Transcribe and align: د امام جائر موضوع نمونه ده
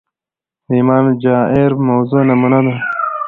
د 0.67 0.69
امام 0.83 1.05
جائر 1.23 1.71
موضوع 1.87 2.21
نمونه 2.29 2.59
ده 2.65 2.75